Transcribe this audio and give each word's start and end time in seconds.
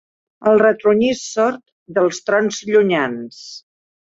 El 0.51 0.61
retrunyir 0.61 1.11
sord 1.19 1.61
dels 1.99 2.23
trons 2.31 2.63
llunyans. 2.73 3.47